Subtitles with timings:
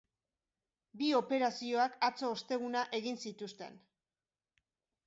[1.01, 3.79] Bi operazioak atzo, osteguna, egin zituzten.